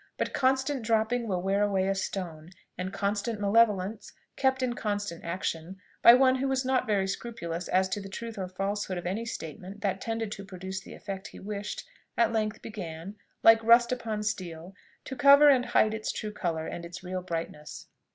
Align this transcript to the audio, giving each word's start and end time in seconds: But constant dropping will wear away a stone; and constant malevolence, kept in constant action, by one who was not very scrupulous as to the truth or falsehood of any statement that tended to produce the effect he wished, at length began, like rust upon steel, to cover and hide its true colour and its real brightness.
But 0.17 0.33
constant 0.33 0.81
dropping 0.81 1.27
will 1.27 1.43
wear 1.43 1.61
away 1.61 1.87
a 1.87 1.93
stone; 1.93 2.49
and 2.75 2.91
constant 2.91 3.39
malevolence, 3.39 4.11
kept 4.35 4.63
in 4.63 4.73
constant 4.73 5.23
action, 5.23 5.77
by 6.01 6.15
one 6.15 6.37
who 6.37 6.47
was 6.47 6.65
not 6.65 6.87
very 6.87 7.07
scrupulous 7.07 7.67
as 7.67 7.87
to 7.89 8.01
the 8.01 8.09
truth 8.09 8.35
or 8.35 8.47
falsehood 8.47 8.97
of 8.97 9.05
any 9.05 9.25
statement 9.27 9.81
that 9.81 10.01
tended 10.01 10.31
to 10.31 10.43
produce 10.43 10.81
the 10.81 10.95
effect 10.95 11.27
he 11.27 11.39
wished, 11.39 11.85
at 12.17 12.33
length 12.33 12.63
began, 12.63 13.15
like 13.43 13.63
rust 13.63 13.91
upon 13.91 14.23
steel, 14.23 14.73
to 15.05 15.15
cover 15.15 15.49
and 15.49 15.65
hide 15.67 15.93
its 15.93 16.11
true 16.11 16.31
colour 16.31 16.65
and 16.65 16.83
its 16.83 17.03
real 17.03 17.21
brightness. 17.21 17.85